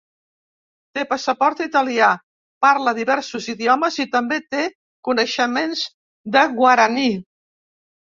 Té 0.97 1.01
passaport 1.09 1.59
italià, 1.65 2.07
parla 2.65 2.93
diversos 2.99 3.49
idiomes 3.53 3.99
i 4.05 4.05
també 4.15 4.39
té 4.55 4.63
coneixements 5.09 5.85
de 6.37 6.43
guaraní. 6.57 7.05